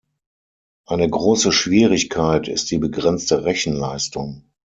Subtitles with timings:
[0.87, 4.49] Eine große Schwierigkeit ist die begrenzte Rechenleistung.